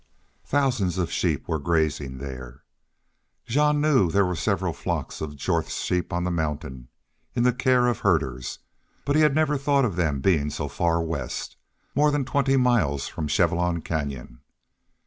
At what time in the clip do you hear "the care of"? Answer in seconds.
7.43-7.99